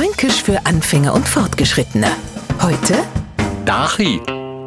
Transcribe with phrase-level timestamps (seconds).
[0.00, 2.06] Fränkisch für Anfänger und Fortgeschrittene.
[2.62, 2.94] Heute
[3.66, 4.18] Dachi.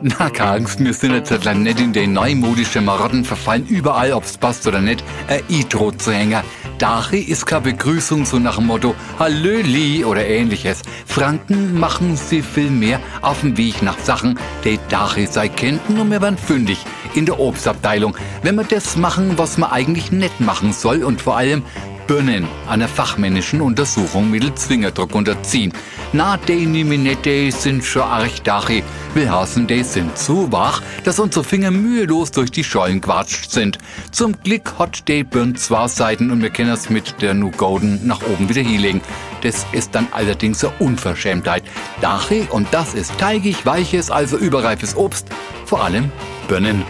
[0.00, 4.80] Na, Karls, wir sind jetzt nicht in den neumodischen Marotten verfallen, überall, ob's passt oder
[4.80, 6.44] nicht, ein Intro zu hängen.
[6.78, 10.82] Dachi ist keine Begrüßung so nach dem Motto Hallöli oder ähnliches.
[11.06, 16.08] Franken machen sie viel mehr auf dem Weg nach Sachen, die Dachi sei kennten und
[16.08, 16.78] wir werden fündig
[17.16, 21.36] in der Obstabteilung, wenn wir das machen, was man eigentlich nicht machen soll und vor
[21.36, 21.62] allem
[22.06, 25.72] Birnen einer fachmännischen Untersuchung mittels Zwingerdruck unterziehen.
[26.12, 28.82] Na, die Niminette sind schon arg dachi.
[29.14, 33.78] Will heißen, die sind so wach, dass unsere Finger mühelos durch die Schollen quatscht sind.
[34.12, 38.06] Zum Glück hat die Birn zwei Seiten und wir können es mit der Nu Golden
[38.06, 39.00] nach oben wieder hinlegen.
[39.42, 41.64] Das ist dann allerdings eine Unverschämtheit.
[42.00, 45.26] Dachi, und das ist teigig, weiches, also überreifes Obst,
[45.64, 46.10] vor allem
[46.48, 46.84] Birnen.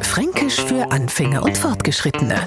[0.00, 2.46] Fränkisch für Anfänger und Fortgeschrittene.